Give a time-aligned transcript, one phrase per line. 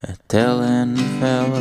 [0.00, 1.60] A telenovela,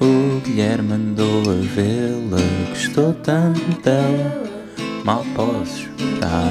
[0.00, 4.42] o Guilherme andou a vê-la, gostou tanto dela,
[5.04, 6.50] mal posso esperar.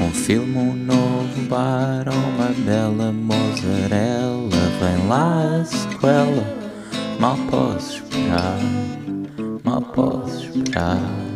[0.00, 4.48] Um filme, um novo bar, uma bela mozzarella,
[4.80, 6.56] vem lá a sequela,
[7.18, 8.60] mal posso esperar,
[9.64, 11.27] mal posso esperar.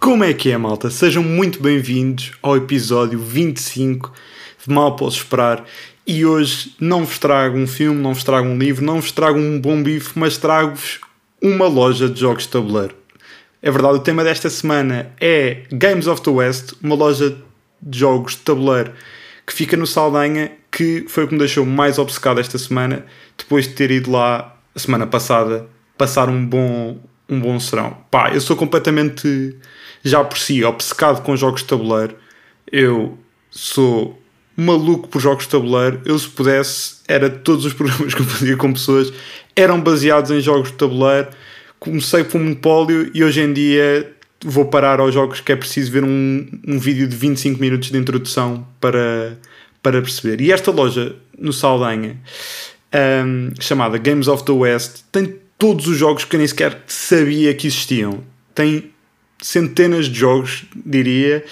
[0.00, 0.90] Como é que é, malta?
[0.90, 4.12] Sejam muito bem-vindos ao episódio 25
[4.64, 5.64] de Mal Posso Esperar.
[6.06, 9.38] E hoje não vos trago um filme, não vos trago um livro, não vos trago
[9.38, 11.00] um bom bife, mas trago-vos
[11.42, 12.94] uma loja de jogos de tabuleiro.
[13.60, 17.36] É verdade, o tema desta semana é Games of the West, uma loja
[17.82, 18.92] de jogos de tabuleiro
[19.44, 23.04] que fica no Saldanha, que foi o que me deixou mais obcecado esta semana,
[23.36, 27.96] depois de ter ido lá a semana passada passar um bom, um bom serão.
[28.10, 29.56] Pá, eu sou completamente,
[30.02, 32.16] já por si, obcecado com jogos de tabuleiro.
[32.70, 33.18] Eu
[33.50, 34.20] sou
[34.56, 36.00] maluco por jogos de tabuleiro.
[36.04, 39.12] Eu, se pudesse, era todos os programas que eu fazia com pessoas
[39.54, 41.28] eram baseados em jogos de tabuleiro.
[41.80, 44.12] Comecei por Monopólio e hoje em dia
[44.44, 47.98] vou parar aos jogos que é preciso ver um, um vídeo de 25 minutos de
[47.98, 49.36] introdução para,
[49.82, 50.40] para perceber.
[50.40, 52.16] E esta loja no Saldanha,
[53.24, 57.52] um, chamada Games of the West, tem todos os jogos que eu nem sequer sabia
[57.52, 58.22] que existiam.
[58.54, 58.90] Tem
[59.40, 61.44] centenas de jogos, diria,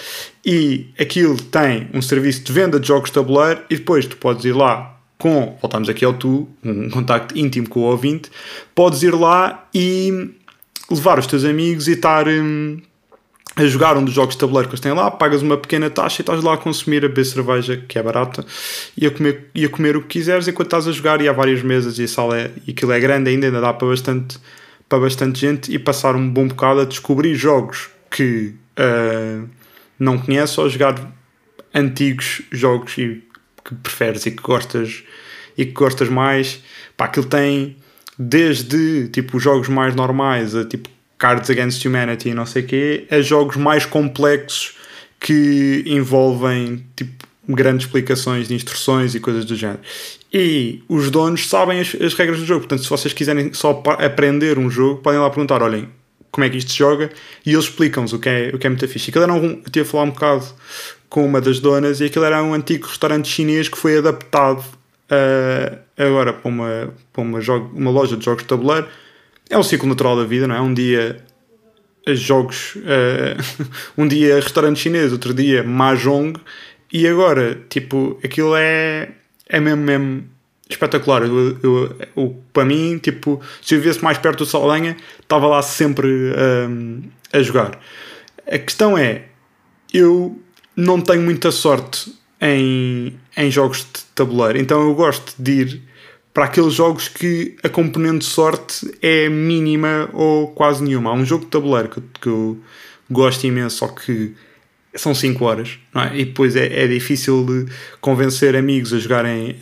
[0.45, 4.45] e aquilo tem um serviço de venda de jogos de tabuleiro e depois tu podes
[4.45, 8.31] ir lá com, voltamos aqui ao tu, um contacto íntimo com o ouvinte,
[8.75, 10.31] podes ir lá e
[10.91, 12.81] levar os teus amigos e estar hum,
[13.57, 16.20] a jogar um dos jogos de tabuleiro que eles têm lá, pagas uma pequena taxa
[16.20, 18.45] e estás lá a consumir, a beber cerveja, que é barata,
[18.97, 21.33] e a comer, e a comer o que quiseres enquanto estás a jogar e há
[21.33, 24.39] várias mesas e a sala é, e aquilo é grande ainda, ainda dá para bastante
[24.89, 29.48] para bastante gente e passar um bom bocado a descobrir jogos que uh,
[29.98, 30.95] não conheces ou jogar
[31.75, 33.23] antigos jogos e
[33.64, 35.03] que preferes e que gostas
[35.57, 36.62] e que gostas mais.
[36.97, 37.77] Pá, aquilo tem
[38.19, 43.07] desde tipo jogos mais normais a tipo Cards Against Humanity e não sei o quê,
[43.11, 44.77] a jogos mais complexos
[45.18, 49.80] que envolvem tipo grandes explicações de instruções e coisas do género.
[50.39, 54.58] E os donos sabem as, as, regras do jogo, portanto, se vocês quiserem só aprender
[54.58, 55.89] um jogo, podem lá perguntar: olhem,
[56.30, 57.11] como é que isto se joga?
[57.47, 59.08] E eles explicam-vos o que é, o que é muito fixe.
[59.08, 60.45] Aquilo era um, eu tive a falar um bocado
[61.08, 65.79] com uma das donas, e aquilo era um antigo restaurante chinês que foi adaptado uh,
[65.97, 68.86] agora para, uma, para uma, jogo, uma loja de jogos de tabuleiro.
[69.48, 70.61] É um ciclo natural da vida, não é?
[70.61, 71.17] Um dia
[72.08, 73.64] jogos, uh,
[73.97, 76.39] um dia restaurante chinês, outro dia mahjong
[76.92, 79.13] e agora, tipo, aquilo é,
[79.48, 80.24] é mesmo, mesmo
[80.68, 81.23] espetacular.
[81.23, 85.62] Eu, eu, eu, para mim, tipo, se eu vivesse mais perto do Saldanha, estava lá
[85.62, 86.08] sempre
[86.68, 87.02] um,
[87.33, 87.79] a jogar.
[88.46, 89.24] A questão é,
[89.92, 90.40] eu
[90.77, 95.83] não tenho muita sorte em, em jogos de tabuleiro, então eu gosto de ir
[96.35, 101.11] para aqueles jogos que a componente sorte é mínima ou quase nenhuma.
[101.11, 102.61] Há um jogo de tabuleiro que, que eu
[103.11, 104.35] gosto imenso, só que
[104.96, 106.18] são 5 horas, é?
[106.18, 107.67] E depois é, é, difícil
[108.01, 109.57] convencer amigos a jogarem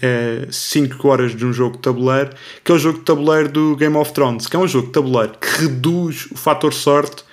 [0.51, 2.31] 5 uh, horas de um jogo de tabuleiro,
[2.63, 4.93] que é o jogo de tabuleiro do Game of Thrones, que é um jogo de
[4.93, 7.25] tabuleiro que reduz o fator sorte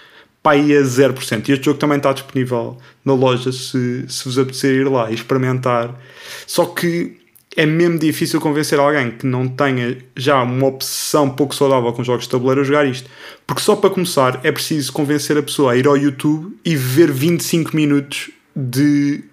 [0.42, 1.48] para aí a 0%.
[1.48, 5.14] E este jogo também está disponível na loja se, se vos apetecer ir lá e
[5.14, 6.00] experimentar.
[6.48, 7.21] Só que
[7.56, 12.24] é mesmo difícil convencer alguém que não tenha já uma obsessão pouco saudável com jogos
[12.24, 13.10] de tabuleiro a jogar isto.
[13.46, 17.12] Porque só para começar é preciso convencer a pessoa a ir ao YouTube e ver
[17.12, 19.24] 25 minutos de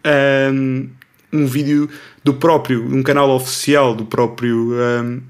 [0.52, 0.88] um,
[1.32, 1.88] um vídeo
[2.24, 5.22] do próprio, um canal oficial do próprio, um,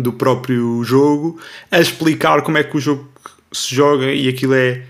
[0.00, 1.40] do próprio jogo
[1.70, 3.08] a explicar como é que o jogo
[3.50, 4.82] se joga e aquilo é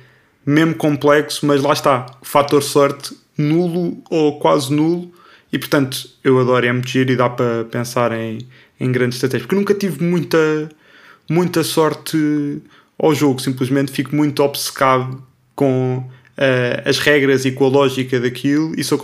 [0.45, 5.11] mesmo complexo, mas lá está, fator sorte nulo ou quase nulo
[5.55, 8.39] e portanto, eu adoro, é muito giro e dá para pensar em,
[8.81, 9.47] em grandes estratégias.
[9.47, 10.69] Porque nunca tive muita,
[11.31, 12.61] muita sorte
[12.99, 15.23] ao jogo, simplesmente fico muito obcecado
[15.55, 19.01] com uh, as regras e com a lógica daquilo e sou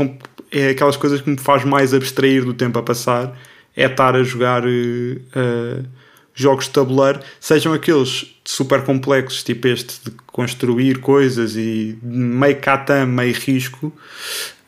[0.50, 3.38] é aquelas coisas que me faz mais abstrair do tempo a passar
[3.76, 5.84] é estar a jogar uh,
[6.34, 13.06] jogos de tabuleiro, sejam aqueles super complexos, tipo este de construir coisas e meio catan,
[13.06, 13.92] meio risco,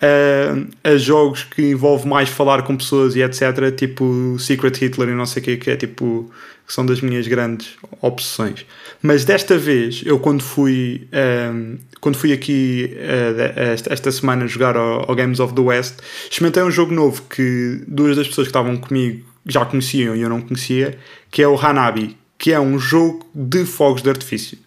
[0.02, 3.74] uh, a jogos que envolve mais falar com pessoas e etc.
[3.76, 6.30] Tipo Secret Hitler e não sei o que, que é tipo.
[6.66, 7.70] que são das minhas grandes
[8.00, 8.64] obsessões.
[9.02, 11.08] Mas desta vez, eu quando fui,
[11.52, 15.98] um, quando fui aqui uh, esta, semana jogar ao, ao, Games of the West,
[16.30, 20.28] experimentei um jogo novo que duas das pessoas que estavam comigo já conheciam e eu
[20.28, 20.98] não conhecia,
[21.30, 24.58] que é o Hanabi, que é um jogo de fogos de artifício.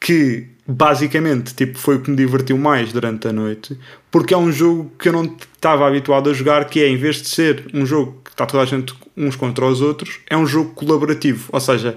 [0.00, 3.76] Que basicamente, tipo, foi o que me divertiu mais durante a noite,
[4.10, 7.16] porque é um jogo que eu não estava habituado a jogar, que é, em vez
[7.16, 10.46] de ser um jogo que está toda a gente uns contra os outros, é um
[10.46, 11.96] jogo colaborativo, ou seja,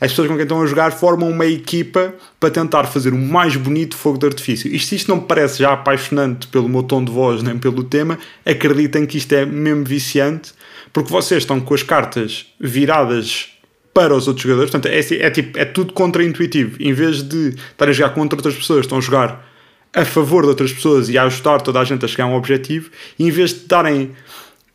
[0.00, 3.56] as pessoas com quem estão a jogar formam uma equipa para tentar fazer o mais
[3.56, 4.78] bonito fogo de artifício.
[4.80, 8.18] Se isto não me parece já apaixonante pelo meu tom de voz nem pelo tema,
[8.46, 10.54] acreditem que isto é mesmo viciante,
[10.94, 13.48] porque vocês estão com as cartas viradas
[13.92, 14.70] para os outros jogadores.
[14.70, 16.76] Portanto, é, é, tipo, é tudo contra-intuitivo.
[16.80, 19.44] Em vez de estar a jogar contra outras pessoas, estão a jogar
[19.92, 22.36] a favor de outras pessoas e a ajudar toda a gente a chegar a um
[22.36, 22.90] objetivo.
[23.18, 24.12] E em vez de estarem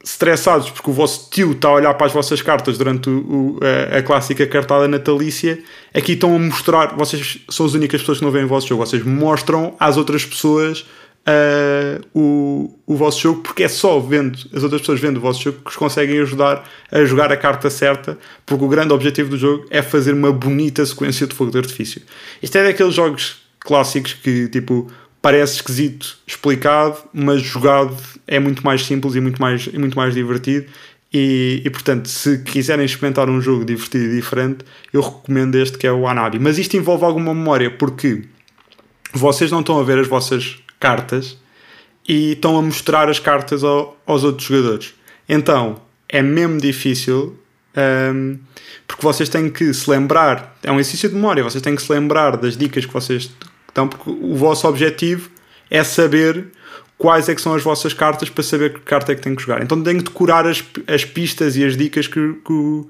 [0.03, 3.57] estressados porque o vosso tio está a olhar para as vossas cartas durante o,
[3.91, 5.61] a, a, clássica cartada natalícia,
[5.93, 8.85] aqui estão a mostrar, vocês são as únicas pessoas que não veem o vosso jogo,
[8.85, 10.85] vocês mostram às outras pessoas
[11.29, 15.41] uh, o, o vosso jogo, porque é só vendo, as outras pessoas vendo o vosso
[15.41, 19.37] jogo que os conseguem ajudar a jogar a carta certa, porque o grande objetivo do
[19.37, 22.01] jogo é fazer uma bonita sequência de fogo de artifício.
[22.41, 24.89] Isto é daqueles jogos clássicos que tipo
[25.21, 30.13] parece esquisito explicado, mas jogado é muito mais simples e muito mais, e muito mais
[30.13, 30.65] divertido.
[31.11, 34.59] E, e, portanto, se quiserem experimentar um jogo divertido e diferente,
[34.93, 36.37] eu recomendo este que é o Anabi.
[36.37, 38.25] Mas isto envolve alguma memória, porque
[39.11, 41.37] vocês não estão a ver as vossas cartas
[42.07, 44.93] e estão a mostrar as cartas ao, aos outros jogadores.
[45.27, 47.37] Então é mesmo difícil
[48.13, 48.39] um,
[48.87, 51.91] porque vocês têm que se lembrar, é um exercício de memória, vocês têm que se
[51.91, 53.29] lembrar das dicas que vocês
[53.67, 55.29] estão, porque o vosso objetivo
[55.69, 56.47] é saber
[56.97, 59.41] quais é que são as vossas cartas para saber que carta é que têm que
[59.41, 59.61] jogar.
[59.61, 62.85] Então têm que decorar as, as pistas e as dicas que, que,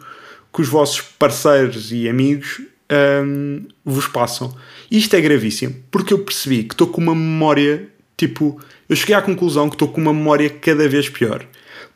[0.54, 4.54] que os vossos parceiros e amigos um, vos passam.
[4.90, 9.22] Isto é gravíssimo, porque eu percebi que estou com uma memória, tipo, eu cheguei à
[9.22, 11.46] conclusão que estou com uma memória cada vez pior.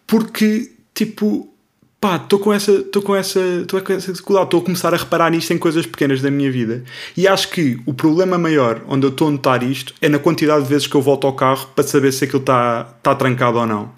[0.06, 1.52] Porque, tipo,
[2.00, 4.98] pá, estou com essa, estou com essa, estou com essa dificuldade, estou a começar a
[4.98, 6.84] reparar nisto em coisas pequenas da minha vida.
[7.18, 10.64] E acho que o problema maior onde eu estou a notar isto é na quantidade
[10.64, 13.66] de vezes que eu volto ao carro para saber se aquilo está tá trancado ou
[13.66, 13.92] não.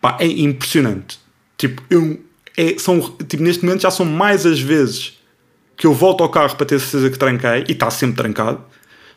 [0.00, 1.18] Pá, é impressionante.
[1.56, 2.20] Tipo, eu,
[2.56, 5.18] é, são, tipo, neste momento já são mais as vezes
[5.76, 8.62] que eu volto ao carro para ter certeza que tranquei, e está sempre trancado,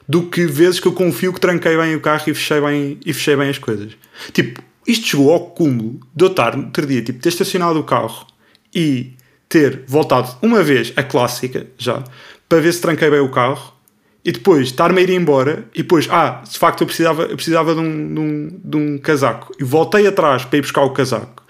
[0.08, 3.14] do que vezes que eu confio que tranquei bem o carro e fechei bem, e
[3.14, 3.92] fechei bem as coisas.
[4.32, 7.84] Tipo, isto chegou ao cúmulo de eu estar, no outro dia, tipo, ter estacionado o
[7.84, 8.26] carro
[8.74, 9.14] e
[9.50, 12.04] ter voltado uma vez, a clássica já,
[12.48, 13.74] para ver se tranquei bem o carro,
[14.24, 17.74] e depois estar-me a ir embora, e depois, ah, de facto eu precisava, eu precisava
[17.74, 21.44] de um, de, um, de um casaco, e voltei atrás para ir buscar o casaco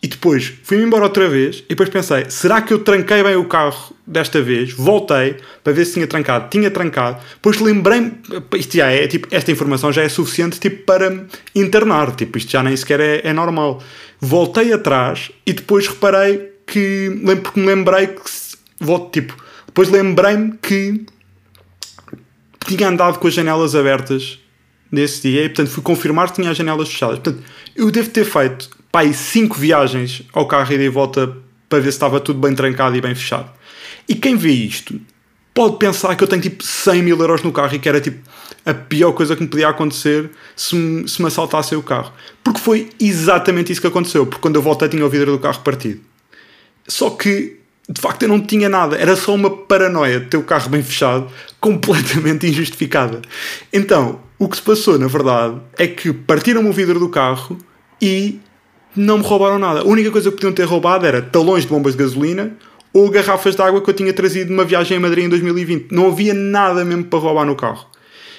[0.00, 3.44] e depois fui-me embora outra vez e depois pensei, será que eu tranquei bem o
[3.46, 4.72] carro desta vez?
[4.72, 6.48] Voltei para ver se tinha trancado.
[6.50, 7.20] Tinha trancado.
[7.34, 8.12] Depois lembrei-me,
[8.56, 12.14] isto já é, tipo, esta informação já é suficiente tipo, para internar.
[12.14, 13.82] Tipo, isto já nem sequer é, é normal.
[14.20, 18.22] Voltei atrás e depois reparei que, porque me lembrei que,
[18.78, 19.36] volto, tipo,
[19.66, 21.06] depois lembrei-me que
[22.66, 24.38] tinha andado com as janelas abertas
[24.90, 27.18] nesse dia e portanto fui confirmar que tinha as janelas fechadas.
[27.18, 27.44] Portanto,
[27.76, 31.36] eu devo ter feito pai, cinco viagens ao carro e de volta
[31.68, 33.50] para ver se estava tudo bem trancado e bem fechado.
[34.08, 34.98] E quem vê isto
[35.52, 38.18] pode pensar que eu tenho tipo 100 mil euros no carro e que era tipo
[38.64, 42.12] a pior coisa que me podia acontecer se me, se me assaltassem o carro.
[42.42, 44.24] Porque foi exatamente isso que aconteceu.
[44.26, 46.00] Porque quando eu voltei tinha o vidro do carro partido.
[46.86, 47.58] Só que
[47.88, 48.96] de facto eu não tinha nada.
[48.96, 53.22] Era só uma paranoia de ter o carro bem fechado, completamente injustificada.
[53.72, 57.58] Então, o que se passou, na verdade, é que partiram-me o vidro do carro
[58.00, 58.38] e
[58.94, 59.80] não me roubaram nada.
[59.80, 62.52] A única coisa que podiam ter roubado era talões de bombas de gasolina
[62.92, 65.92] ou garrafas de água que eu tinha trazido de uma viagem a Madrid em 2020.
[65.92, 67.86] Não havia nada mesmo para roubar no carro.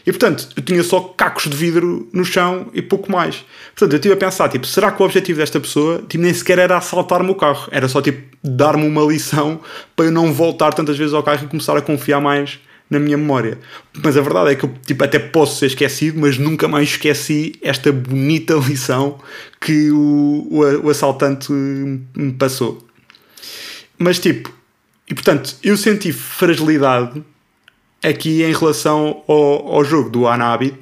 [0.05, 3.45] E portanto, eu tinha só cacos de vidro no chão e pouco mais.
[3.75, 6.59] Portanto, eu estive a pensar, tipo, será que o objetivo desta pessoa tipo, nem sequer
[6.59, 7.67] era assaltar-me o carro?
[7.71, 9.59] Era só, tipo, dar-me uma lição
[9.95, 13.17] para eu não voltar tantas vezes ao carro e começar a confiar mais na minha
[13.17, 13.59] memória.
[14.03, 17.55] Mas a verdade é que eu tipo, até posso ser esquecido, mas nunca mais esqueci
[17.61, 19.19] esta bonita lição
[19.61, 22.85] que o, o, o assaltante me passou.
[23.97, 24.51] Mas tipo,
[25.07, 27.23] e portanto, eu senti fragilidade
[28.03, 30.73] aqui em relação ao, ao jogo do Anabi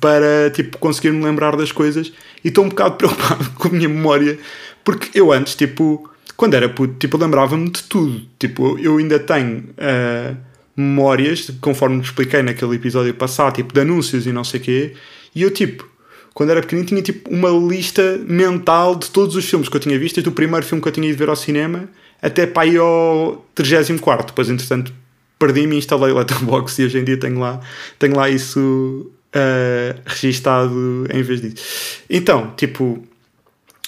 [0.00, 2.12] para tipo, conseguir me lembrar das coisas
[2.44, 4.38] e estou um bocado preocupado com a minha memória
[4.84, 8.20] porque eu antes, tipo, quando era puto, tipo, lembrava-me de tudo.
[8.38, 9.70] Tipo, eu ainda tenho.
[9.78, 10.36] Uh,
[10.76, 14.92] memórias, conforme te expliquei naquele episódio passado, tipo de anúncios e não sei o quê,
[15.34, 15.88] e eu tipo,
[16.32, 19.98] quando era pequenino tinha tipo uma lista mental de todos os filmes que eu tinha
[19.98, 21.88] visto, desde o primeiro filme que eu tinha ido ver ao cinema
[22.20, 24.92] até para aí ao 34, depois entretanto
[25.38, 27.60] perdi-me e instalei o Letterboxd e hoje em dia tenho lá,
[27.98, 32.02] tenho lá isso uh, registado em vez disso.
[32.08, 33.04] Então, tipo,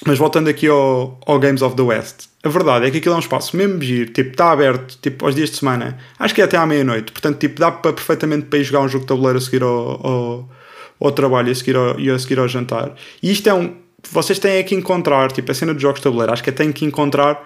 [0.05, 3.17] Mas voltando aqui ao, ao Games of the West, a verdade é que aquilo é
[3.17, 6.45] um espaço mesmo giro, tipo, está aberto, tipo, aos dias de semana, acho que é
[6.45, 9.39] até à meia-noite, portanto, tipo, dá para, perfeitamente para ir jogar um jogo de tabuleiro
[9.39, 10.51] a seguir ao, ao,
[11.01, 12.95] ao trabalho e a, seguir ao, e a seguir ao jantar.
[13.23, 13.75] E isto é um,
[14.11, 16.73] vocês têm que encontrar, tipo, a cena de jogos de tabuleiro, acho que é têm
[16.73, 17.43] que encontrar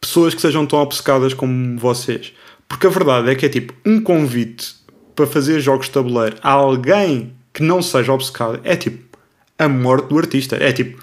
[0.00, 2.32] pessoas que sejam tão obcecadas como vocês.
[2.66, 4.74] Porque a verdade é que é tipo, um convite
[5.14, 9.18] para fazer jogos de tabuleiro a alguém que não seja obcecado é tipo
[9.58, 10.56] a morte do artista.
[10.56, 11.02] É tipo,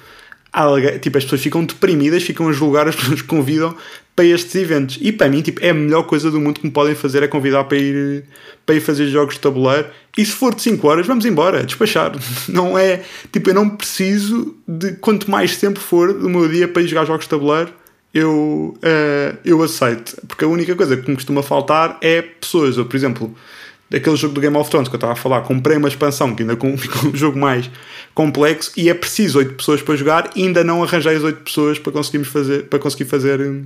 [0.64, 3.76] alguém, tipo as pessoas ficam deprimidas, ficam a julgar as pessoas que convidam
[4.16, 4.98] para estes eventos.
[5.02, 7.28] E para mim, tipo, é a melhor coisa do mundo que me podem fazer é
[7.28, 8.24] convidar para ir,
[8.66, 9.88] para ir fazer jogos de tabuleiro.
[10.18, 12.14] E se for de 5 horas, vamos embora, despachar.
[12.50, 16.82] Não é, tipo, eu não preciso de quanto mais tempo for do meu dia para
[16.82, 17.72] ir jogar jogos de tabuleiro
[18.14, 20.18] eu, uh, eu aceito.
[20.28, 22.78] Porque a única coisa que me costuma faltar é pessoas.
[22.78, 23.36] Eu, por exemplo,
[23.90, 26.44] daquele jogo do Game of Thrones que eu estava a falar, comprei uma expansão que
[26.44, 27.70] ainda ficou um jogo mais
[28.14, 31.80] complexo e é preciso 8 pessoas para jogar e ainda não arranjei as 8 pessoas
[31.80, 33.66] para conseguirmos fazer, para conseguir fazer hum,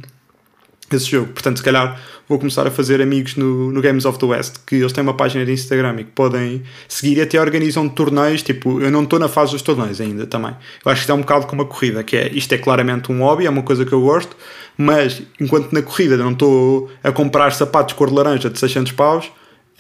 [0.96, 1.28] esse jogo.
[1.28, 4.76] Portanto, se calhar vou começar a fazer amigos no, no Games of the West, que
[4.76, 8.42] eles têm uma página de Instagram e que podem seguir e até organizam torneios.
[8.42, 10.56] Tipo, eu não estou na fase dos torneios ainda também.
[10.86, 13.12] Eu acho que isto é um bocado como a corrida, que é isto é claramente
[13.12, 14.36] um hobby, é uma coisa que eu gosto,
[14.78, 19.32] mas enquanto na corrida não estou a comprar sapatos cor de laranja de 600 paus,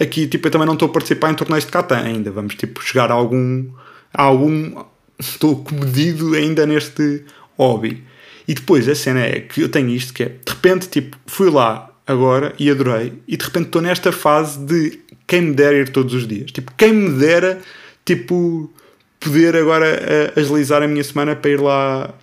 [0.01, 2.31] aqui tipo, eu também não estou a participar em torneios de Catan ainda.
[2.31, 3.67] Vamos tipo, chegar a algum.
[4.13, 4.84] A algum
[5.20, 7.24] estou comedido ainda neste
[7.58, 8.03] hobby.
[8.48, 11.50] E depois a cena é que eu tenho isto que é, de repente, tipo, fui
[11.50, 15.89] lá agora e adorei, e de repente estou nesta fase de quem me dera ir
[15.89, 16.51] todos os dias.
[16.51, 17.62] Tipo, quem me dera,
[18.03, 18.72] tipo,
[19.20, 19.88] poder agora
[20.36, 22.13] uh, agilizar a minha semana para ir lá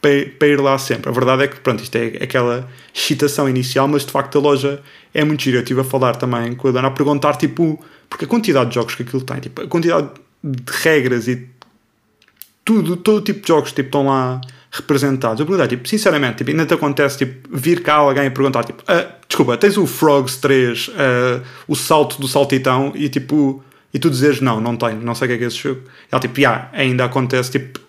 [0.00, 1.08] para, para, ir lá sempre.
[1.08, 4.82] A verdade é que, pronto, isto é aquela excitação inicial, mas de facto a loja
[5.12, 5.58] é muito gira.
[5.58, 8.74] Eu estive a falar também com a Dana a perguntar, tipo, porque a quantidade de
[8.76, 10.08] jogos que aquilo tem, tipo, a quantidade
[10.42, 11.48] de regras e
[12.64, 14.40] tudo, todo tipo de jogos, tipo, estão lá
[14.70, 15.40] representados.
[15.40, 18.82] Eu perguntei, tipo, sinceramente, tipo, ainda te acontece tipo, vir cá alguém e perguntar, tipo,
[18.86, 23.62] ah, desculpa, tens o Frogs 3, uh, ah, o salto do saltitão, e tipo,
[23.92, 25.82] e tu dizes, não, não tenho, não sei o que é que é esse jogo.
[26.10, 27.80] Ela, tipo, yeah, ainda acontece, tipo,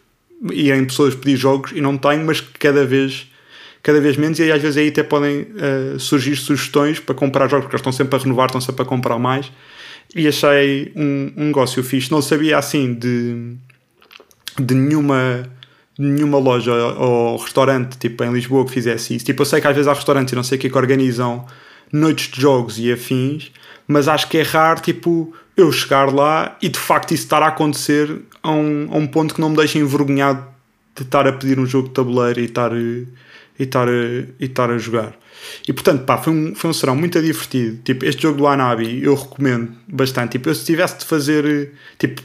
[0.51, 3.27] irem pessoas pedir jogos e não tenho, mas cada vez
[3.81, 7.47] cada vez menos, e aí às vezes aí até podem uh, surgir sugestões para comprar
[7.47, 9.51] jogos, porque eles estão sempre a renovar, estão sempre a comprar mais.
[10.13, 12.11] E achei um, um negócio fixe.
[12.11, 13.55] Não sabia assim de,
[14.59, 15.49] de nenhuma
[15.97, 19.25] nenhuma loja ou restaurante tipo em Lisboa que fizesse isso.
[19.25, 21.45] Tipo, eu sei que às vezes há restaurantes e não sei o que que organizam
[21.91, 23.51] noites de jogos e afins,
[23.87, 27.47] mas acho que é raro tipo eu chegar lá e de facto isso estar a
[27.47, 30.45] acontecer a um, a um ponto que não me deixa envergonhado
[30.95, 33.07] de estar a pedir um jogo de tabuleiro e estar, e
[33.57, 35.17] estar, e estar a jogar.
[35.67, 37.81] E portanto, pá, foi um, foi um serão muito divertido.
[37.83, 40.33] Tipo, este jogo do Anabi eu recomendo bastante.
[40.33, 42.21] Tipo, eu se tivesse de fazer, tipo,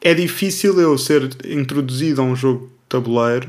[0.00, 3.48] é difícil eu ser introduzido a um jogo tabuleiro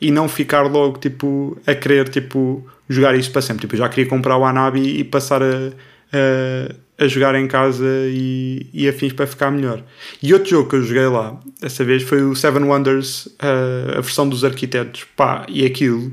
[0.00, 3.62] e não ficar logo tipo a querer tipo jogar isso para sempre.
[3.62, 5.72] Tipo, eu já queria comprar o Anabi e passar a,
[6.12, 9.82] a, a jogar em casa e, e afins para ficar melhor.
[10.22, 14.00] E outro jogo que eu joguei lá, dessa vez, foi o Seven Wonders, a, a
[14.00, 15.04] versão dos arquitetos.
[15.16, 16.12] Pá, e aquilo,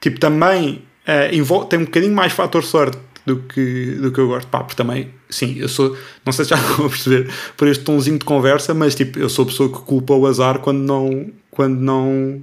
[0.00, 4.48] tipo, também uh, tem um bocadinho mais fator sorte do que, do que eu gosto.
[4.48, 8.18] Pá, porque também, sim, eu sou, não sei se já vou perceber por este tonzinho
[8.18, 11.78] de conversa, mas tipo, eu sou a pessoa que culpa o azar quando não, quando
[11.80, 12.42] não,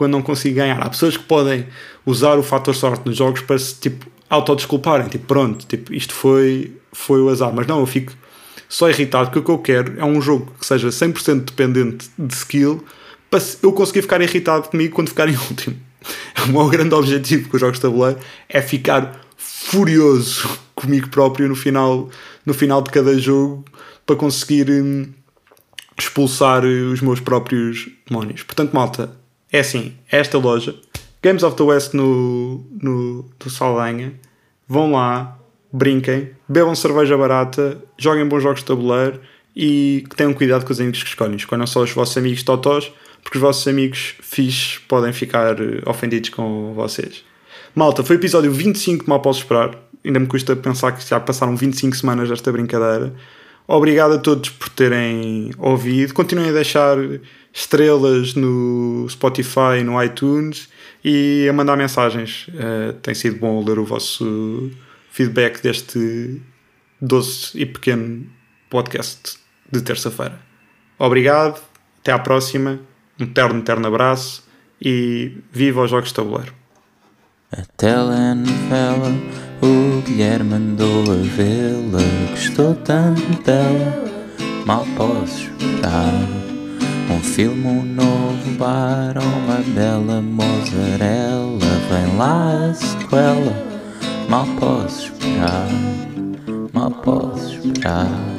[0.00, 0.80] quando não consigo ganhar.
[0.80, 1.66] Há pessoas que podem
[2.06, 6.74] usar o fator sorte nos jogos para se tipo autodesculparem, tipo, pronto, tipo, isto foi,
[6.90, 8.14] foi o azar, mas não, eu fico
[8.66, 12.32] só irritado porque o que eu quero é um jogo que seja 100% dependente de
[12.32, 12.82] skill
[13.28, 15.76] para eu conseguir ficar irritado comigo quando ficar em último.
[16.44, 21.54] O meu grande objetivo com os jogos de tabuleiro é ficar furioso comigo próprio no
[21.54, 22.08] final,
[22.46, 23.66] no final de cada jogo
[24.06, 25.12] para conseguir hum,
[25.98, 28.42] expulsar os meus próprios demónios.
[28.44, 29.19] Portanto, malta,
[29.52, 30.74] é assim: esta loja,
[31.22, 34.14] Games of the West no, no, no Saldanha,
[34.66, 35.38] vão lá,
[35.72, 39.20] brinquem, bebam cerveja barata, joguem bons jogos de tabuleiro
[39.54, 41.36] e tenham cuidado com os amigos que escolhem.
[41.36, 42.92] Escolham só os vossos amigos totós,
[43.22, 47.24] porque os vossos amigos fixes podem ficar eh, ofendidos com vocês.
[47.74, 49.76] Malta, foi o episódio 25 mal posso esperar.
[50.04, 53.12] Ainda me custa pensar que já passaram 25 semanas desta brincadeira.
[53.68, 56.14] Obrigado a todos por terem ouvido.
[56.14, 56.96] Continuem a deixar
[57.52, 60.68] estrelas no Spotify, no iTunes
[61.04, 62.46] e a mandar mensagens.
[62.48, 64.70] Uh, tem sido bom ler o vosso
[65.10, 66.40] feedback deste
[67.00, 68.26] doce e pequeno
[68.68, 69.38] podcast
[69.70, 70.38] de terça-feira.
[70.98, 71.60] Obrigado,
[72.00, 72.78] até à próxima.
[73.18, 74.44] Um terno, terno abraço
[74.80, 76.54] e viva os jogos de tabuleiro.
[77.52, 79.12] A telenovela,
[79.60, 82.30] o Guilherme mandou a vê-la.
[82.30, 84.04] Gostou tanto dela,
[84.64, 86.49] mal posso esperar.
[87.10, 91.58] Um filme, novo bar, uma bela mozzarella,
[91.90, 93.66] vem lá a sequela.
[94.28, 95.68] Mal posso esperar,
[96.72, 98.29] mal posso esperar.